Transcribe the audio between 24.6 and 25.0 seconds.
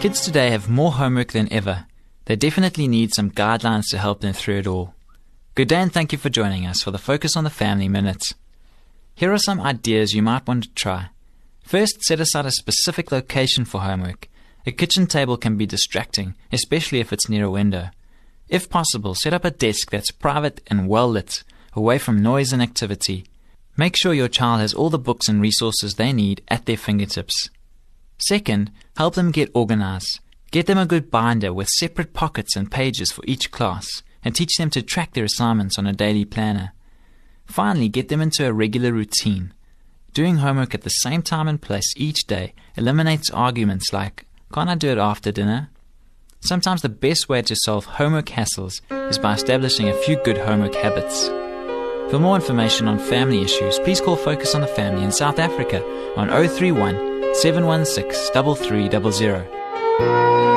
has all the